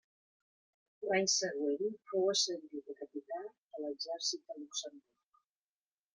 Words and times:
L'any 1.09 1.27
següent 1.33 1.91
fou 2.13 2.25
ascendit 2.31 2.91
a 2.95 2.97
capità 3.03 3.43
de 3.45 3.83
l'Exèrcit 3.85 4.45
de 4.51 4.59
Luxemburg. 4.65 5.47